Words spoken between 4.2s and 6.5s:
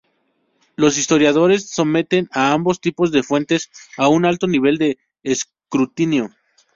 alto nivel de escrutinio.